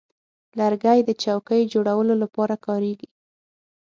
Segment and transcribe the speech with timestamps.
[0.59, 3.09] لرګی د چوکۍ جوړولو لپاره کارېږي.